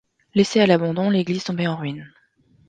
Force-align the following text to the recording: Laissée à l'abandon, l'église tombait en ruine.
Laissée 0.33 0.59
à 0.59 0.65
l'abandon, 0.65 1.11
l'église 1.11 1.43
tombait 1.43 1.67
en 1.67 1.75
ruine. 1.77 2.11